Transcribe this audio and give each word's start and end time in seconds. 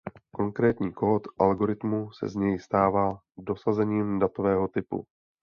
Konkrétní 0.31 0.93
kód 0.93 1.27
algoritmu 1.39 2.11
se 2.11 2.29
z 2.29 2.35
něj 2.35 2.59
stává 2.59 3.19
dosazením 3.37 4.19
datového 4.19 4.67
typu. 4.67 5.05